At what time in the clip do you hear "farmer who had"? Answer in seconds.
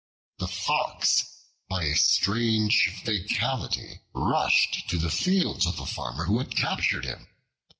5.85-6.55